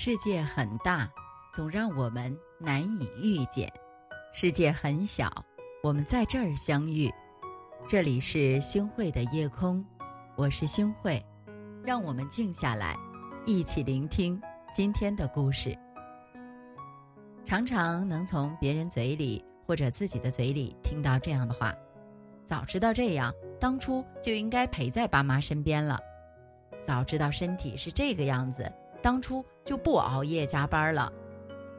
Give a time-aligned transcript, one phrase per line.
[0.00, 1.10] 世界很大，
[1.52, 3.68] 总让我们难以遇见；
[4.32, 5.28] 世界很小，
[5.82, 7.12] 我们在这儿相遇。
[7.88, 9.84] 这里是星汇的夜空，
[10.36, 11.20] 我是星汇，
[11.82, 12.96] 让我们静下来，
[13.44, 14.40] 一起聆听
[14.72, 15.76] 今天的故事。
[17.44, 21.74] 常常能从别人嘴里或者自己的嘴里听到这样的话
[22.46, 25.98] ：“早知道这样，当初就应该陪在爸妈身边了；
[26.80, 31.12] 早知道身体是这个样子。”当初就不熬夜加班了，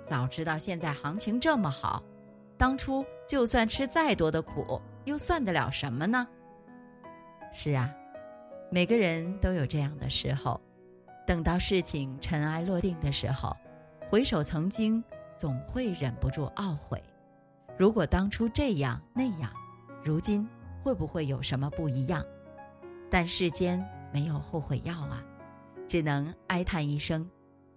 [0.03, 2.03] 早知道现在行情这么好，
[2.55, 6.27] 当初就算吃再多的苦，又算得了什么呢？
[7.51, 7.91] 是啊，
[8.69, 10.61] 每个人都有这样的时候，
[11.25, 13.57] 等到事情尘埃落定的时候，
[14.07, 15.03] 回首曾经，
[15.35, 17.01] 总会忍不住懊悔：
[17.75, 19.51] 如果当初这样那样，
[20.03, 20.47] 如今
[20.83, 22.23] 会不会有什么不一样？
[23.09, 25.23] 但世间没有后悔药啊。
[25.87, 27.27] 只能哀叹一声：“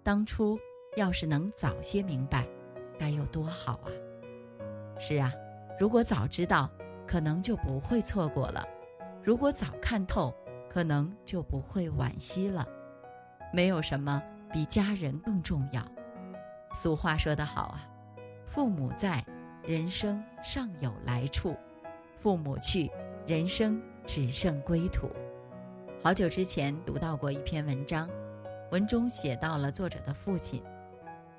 [0.02, 0.58] 当初
[0.96, 2.46] 要是能早些明白，
[2.98, 3.88] 该有多好啊！”
[4.98, 5.32] 是啊，
[5.78, 6.70] 如果早知道，
[7.06, 8.62] 可能就不会错过了；
[9.22, 10.34] 如果早看透，
[10.68, 12.66] 可能就不会惋惜了。
[13.52, 15.86] 没有什么比家人更重要。
[16.74, 17.86] 俗话说得好啊
[18.46, 19.24] ：“父母在，
[19.62, 21.54] 人生尚有来处；
[22.16, 22.90] 父母去，
[23.26, 25.10] 人生只剩归途。”
[26.02, 28.08] 好久之前读到过一篇文章，
[28.72, 30.64] 文中写到了作者的父亲，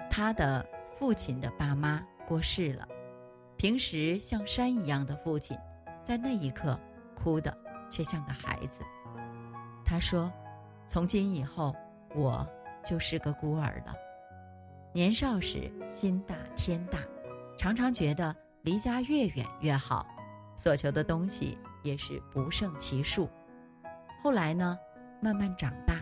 [0.07, 0.63] 他的
[0.95, 2.87] 父亲的爸妈过世了，
[3.57, 5.57] 平时像山一样的父亲，
[6.03, 6.79] 在那一刻
[7.15, 7.51] 哭的
[7.89, 8.83] 却像个孩子。
[9.83, 10.31] 他说
[10.85, 11.75] ：“从今以后，
[12.13, 12.47] 我
[12.85, 13.95] 就是个孤儿了。
[14.93, 16.99] 年少时心大天大，
[17.57, 20.05] 常常觉得离家越远越好，
[20.55, 23.27] 所求的东西也是不胜其数。”
[24.21, 24.77] 后来呢，
[25.19, 25.92] 慢慢长大，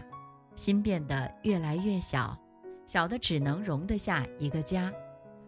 [0.55, 2.37] 心变得越来越小，
[2.85, 4.91] 小的只能容得下一个家，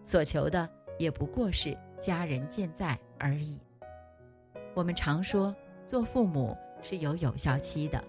[0.04, 3.60] 所求的也不过是家人健在而已。
[4.74, 5.56] 我们常说
[5.86, 8.04] 做父母是有有效期的，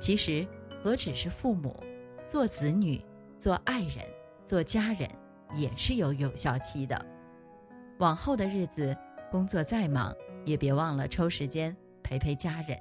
[0.00, 0.46] 其实
[0.82, 1.76] 何止是父母，
[2.24, 3.04] 做子女、
[3.38, 4.04] 做爱人、
[4.44, 5.08] 做家人
[5.54, 7.06] 也是有有效期的。
[7.98, 8.96] 往后的日子，
[9.30, 10.14] 工作再忙，
[10.44, 12.76] 也别忘了抽时间陪陪家人。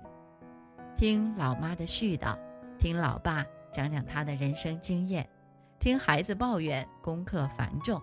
[0.97, 2.38] 听老妈的絮叨，
[2.79, 5.28] 听老爸讲讲他的人生经验，
[5.79, 8.01] 听孩子抱怨功课繁重，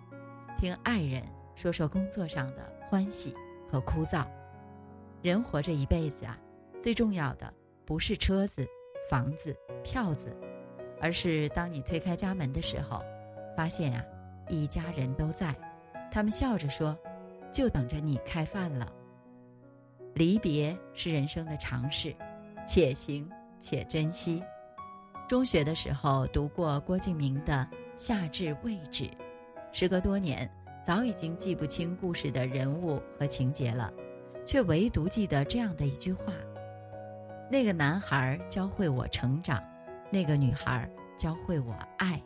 [0.59, 1.23] 听爱人
[1.55, 3.35] 说说工作上的欢喜
[3.67, 4.27] 和枯燥。
[5.23, 6.39] 人活着一辈子啊，
[6.79, 7.53] 最重要的
[7.87, 8.69] 不是车子、
[9.09, 10.31] 房子、票子，
[11.01, 13.03] 而是当你推开家门的时候，
[13.57, 14.05] 发现啊，
[14.47, 15.57] 一家人都在，
[16.13, 16.95] 他们笑着说
[17.51, 18.93] ：“就等着你开饭了。”
[20.15, 22.15] 离别是人生的常事。
[22.67, 24.43] 且行且珍惜。
[25.29, 29.05] 中学的时候读过郭敬明的《夏至未至》，
[29.73, 30.49] 时隔多年，
[30.85, 33.93] 早已经记不清故事的人物和情节了，
[34.45, 36.33] 却唯独记得这样的一句话
[37.51, 39.61] ：“那个男孩教会我成长，
[40.13, 40.89] 那个女孩
[41.19, 42.23] 教会我爱，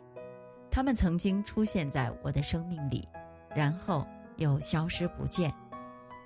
[0.69, 3.09] 他们曾经出现在我的生命里，
[3.55, 5.51] 然后又消失不见。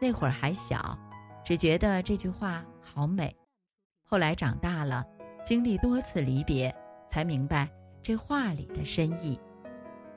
[0.01, 0.99] 那会儿还小，
[1.41, 3.33] 只觉得这句话好美。”
[4.03, 5.05] 后来长大了，
[5.45, 6.75] 经历多次离别，
[7.07, 7.69] 才明白
[8.01, 9.39] 这话里的深意。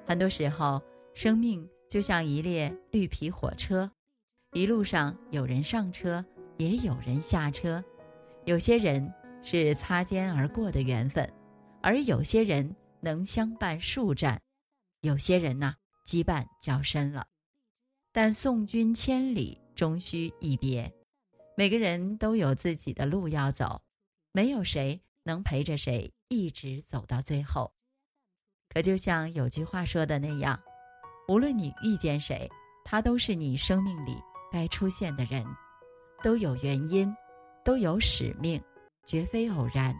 [0.06, 3.91] 很多时候，生命就像一列绿皮火车，
[4.55, 6.25] 一路上有人上车，
[6.56, 7.84] 也有人下车。
[8.47, 9.12] 有些人
[9.43, 11.31] 是擦肩而过的缘分，
[11.83, 14.41] 而有些人能相伴数站，
[15.03, 15.75] 有些人呢
[16.06, 17.27] 羁绊较深了。
[18.12, 20.91] 但送君千里，终须一别。
[21.55, 23.83] 每个人都有自己的路要走，
[24.33, 27.71] 没有谁能陪着谁一直走到最后。
[28.71, 30.59] 可就像有句话说的那样，
[31.28, 32.50] 无论你遇见谁，
[32.83, 34.17] 他都是你生命里
[34.50, 35.44] 该出现的人，
[36.22, 37.15] 都有原因，
[37.62, 38.59] 都有使命，
[39.05, 39.94] 绝非偶然。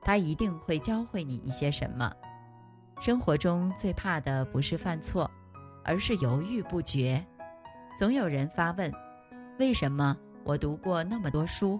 [0.00, 2.14] 他一定会教会你一些什么。
[3.00, 5.28] 生活中最怕的不是犯错，
[5.84, 7.24] 而是犹豫不决。
[7.98, 8.92] 总有人发问：
[9.58, 10.16] 为什么？
[10.44, 11.78] 我读过那么多书，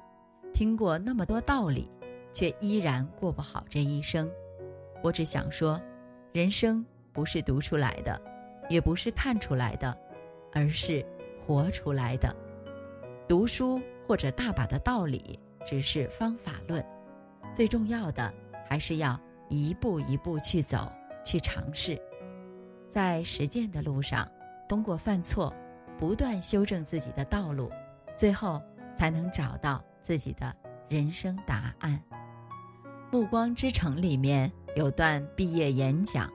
[0.52, 1.88] 听过那么多道理，
[2.32, 4.30] 却依然过不好这一生。
[5.02, 5.80] 我只想说，
[6.32, 8.20] 人生不是读出来的，
[8.68, 9.96] 也不是看出来的，
[10.52, 11.04] 而是
[11.38, 12.34] 活出来的。
[13.28, 16.84] 读书或者大把的道理，只是方法论，
[17.54, 18.32] 最重要的
[18.68, 19.18] 还是要
[19.48, 20.90] 一步一步去走，
[21.24, 22.00] 去尝试，
[22.88, 24.28] 在实践的路上，
[24.68, 25.54] 通过犯错，
[25.98, 27.70] 不断修正自己的道路。
[28.16, 28.62] 最后
[28.94, 30.54] 才能找到自己的
[30.90, 31.98] 人生答案。
[33.12, 36.32] 《暮光之城》里面有段毕业演讲，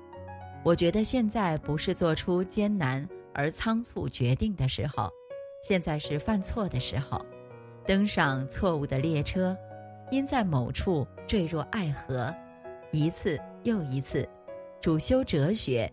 [0.62, 5.10] 我觉得现在不是做出艰难而仓促决定的时候，
[5.64, 7.26] 现在是犯错的时候，
[7.86, 9.56] 登上错误的列车，
[10.12, 12.34] 因在某处坠入爱河，
[12.92, 14.28] 一次又一次，
[14.82, 15.90] 主修哲学，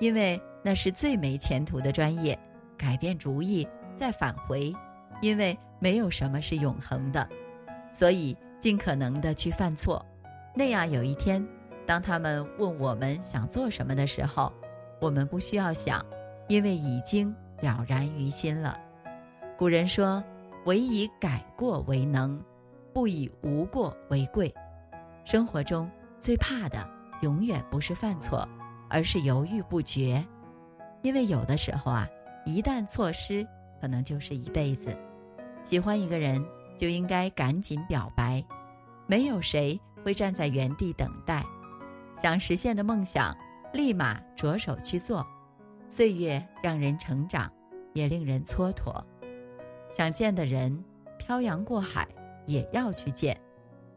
[0.00, 2.38] 因为那是最没前途的专业，
[2.76, 3.66] 改变主意
[3.96, 4.70] 再返回，
[5.22, 7.26] 因为没有什么是永恒的，
[7.90, 10.02] 所以尽可能的去犯错，
[10.54, 11.46] 那样有一天。
[11.84, 14.50] 当他们问我们想做什么的时候，
[15.02, 16.02] 我们不需要想，
[16.48, 17.28] 因为已经
[17.60, 18.80] 了然于心了。
[19.58, 20.24] 古人说
[20.64, 22.42] ：“唯以改过为能，
[22.94, 24.50] 不以无过为贵。”
[25.26, 25.86] 生活中
[26.18, 26.88] 最怕的
[27.20, 28.48] 永远不是犯错，
[28.88, 30.24] 而是犹豫不决。
[31.02, 32.08] 因为有的时候啊，
[32.46, 33.46] 一旦错失，
[33.78, 34.96] 可能就是一辈子。
[35.64, 36.42] 喜欢一个人，
[36.76, 38.44] 就应该赶紧表白，
[39.06, 41.44] 没有谁会站在原地等待。
[42.16, 43.36] 想实现的梦想，
[43.72, 45.26] 立马着手去做。
[45.88, 47.50] 岁月让人成长，
[47.92, 49.02] 也令人蹉跎。
[49.90, 50.84] 想见的人，
[51.18, 52.08] 漂洋过海
[52.46, 53.38] 也要去见。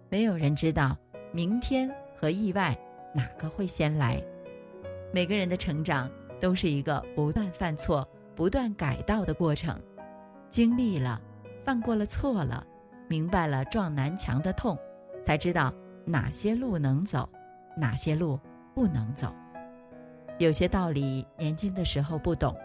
[0.10, 0.96] 没有人知道
[1.32, 2.78] 明天和意外
[3.14, 4.22] 哪个会先来。
[5.14, 6.10] 每个人的成长
[6.40, 9.80] 都是一个不断犯错、不断改道的过程。
[10.50, 11.22] 经历了，
[11.68, 12.66] 犯过了错了，
[13.10, 14.80] 明白了撞南墙的痛，
[15.22, 15.74] 才知道
[16.06, 17.28] 哪些路能走。
[17.76, 18.40] 哪些路
[18.74, 19.36] 不能走？
[20.38, 22.56] 有些道理年轻的时候不懂，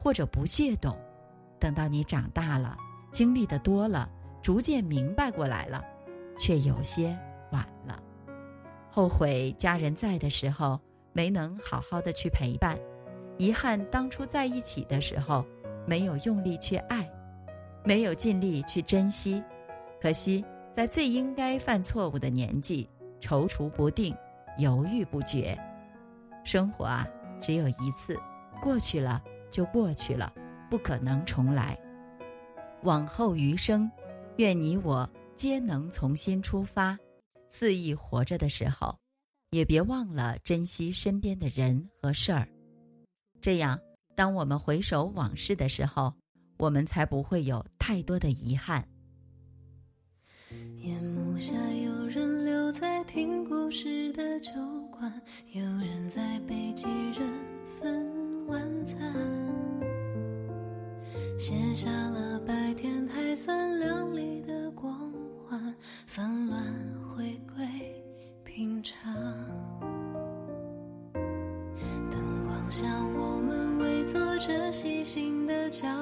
[0.00, 0.96] 或者不屑懂，
[1.58, 2.76] 等到你长大了，
[3.10, 4.08] 经历的多了，
[4.40, 5.84] 逐渐明白过来了，
[6.38, 7.18] 却有些
[7.50, 8.00] 晚了。
[8.92, 10.80] 后悔家人在的时候
[11.12, 12.78] 没能好好的去陪伴，
[13.38, 15.44] 遗憾当初在一起的时候
[15.84, 17.10] 没有用力去爱，
[17.84, 19.42] 没有尽力去珍惜，
[20.00, 22.88] 可惜在最应该犯错误的年纪，
[23.20, 24.14] 踌躇不定。
[24.58, 25.58] 犹豫不决，
[26.44, 27.08] 生活啊，
[27.40, 28.14] 只有一次，
[28.60, 30.30] 过去了就过去了，
[30.68, 31.74] 不可能重来。
[32.82, 33.90] 往后余生，
[34.36, 36.98] 愿你我皆能重新出发，
[37.48, 38.94] 肆意活着的时候，
[39.52, 42.46] 也别忘了珍惜身边的人和事儿。
[43.40, 43.80] 这样，
[44.14, 46.12] 当我们回首往事的时候，
[46.58, 48.86] 我们才不会有太多的遗憾。
[50.78, 51.52] 夜幕下，
[51.84, 54.52] 有人留在听故事的酒
[54.88, 55.12] 馆，
[55.50, 57.28] 有人在北极人
[57.66, 58.96] 分晚餐，
[61.36, 65.12] 写下了白天还算亮丽的光
[65.44, 65.74] 环，
[66.06, 66.62] 纷乱
[67.16, 67.66] 回归
[68.44, 69.12] 平常。
[72.12, 72.86] 灯光下，
[73.16, 76.01] 我们围坐着细心的交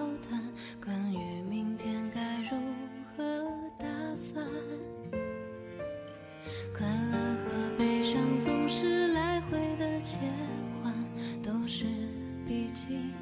[12.50, 13.12] 必经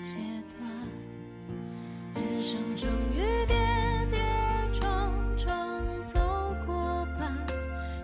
[0.00, 0.16] 阶
[0.54, 0.70] 段。
[2.14, 3.56] 人生终于跌
[4.12, 4.20] 跌
[4.72, 6.20] 撞撞走
[6.64, 7.36] 过半，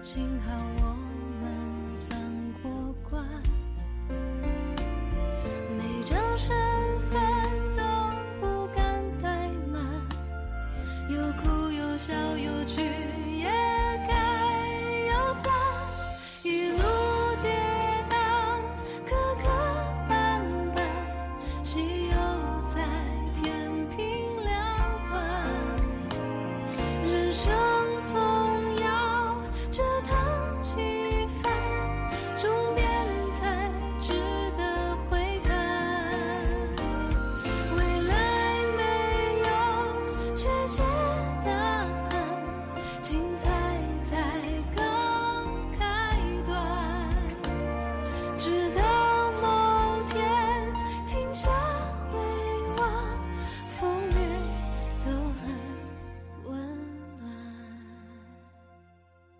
[0.03, 0.51] 幸好
[0.81, 0.97] 我
[1.41, 2.19] 们算
[2.61, 3.25] 过关。
[5.79, 6.51] 每张身
[7.09, 7.21] 份
[7.77, 7.85] 都
[8.41, 9.87] 不敢怠慢，
[11.09, 13.22] 有哭有笑有聚。